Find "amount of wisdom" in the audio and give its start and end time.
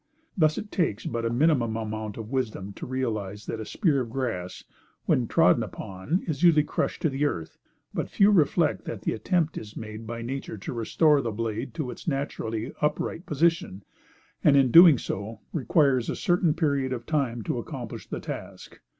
1.77-2.73